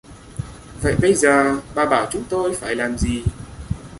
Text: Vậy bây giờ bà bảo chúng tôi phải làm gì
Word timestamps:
Vậy 0.81 0.95
bây 1.01 1.13
giờ 1.13 1.61
bà 1.75 1.85
bảo 1.85 2.07
chúng 2.11 2.23
tôi 2.29 2.55
phải 2.55 2.75
làm 2.75 2.97
gì 2.97 3.23